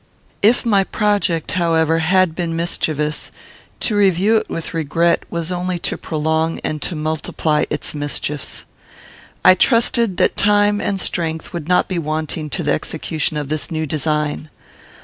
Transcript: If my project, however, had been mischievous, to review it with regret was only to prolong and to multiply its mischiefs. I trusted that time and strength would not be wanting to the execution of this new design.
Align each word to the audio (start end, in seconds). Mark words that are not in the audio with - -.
If 0.41 0.65
my 0.65 0.83
project, 0.83 1.51
however, 1.51 1.99
had 1.99 2.33
been 2.33 2.55
mischievous, 2.55 3.29
to 3.81 3.95
review 3.95 4.37
it 4.37 4.49
with 4.49 4.73
regret 4.73 5.21
was 5.29 5.51
only 5.51 5.77
to 5.77 5.95
prolong 5.95 6.57
and 6.63 6.81
to 6.81 6.95
multiply 6.95 7.65
its 7.69 7.93
mischiefs. 7.93 8.65
I 9.45 9.53
trusted 9.53 10.17
that 10.17 10.35
time 10.35 10.81
and 10.81 10.99
strength 10.99 11.53
would 11.53 11.67
not 11.67 11.87
be 11.87 11.99
wanting 11.99 12.49
to 12.49 12.63
the 12.63 12.73
execution 12.73 13.37
of 13.37 13.49
this 13.49 13.69
new 13.69 13.85
design. 13.85 14.49